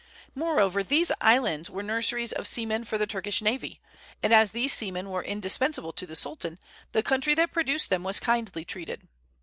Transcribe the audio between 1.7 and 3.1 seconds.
nurseries of seamen for the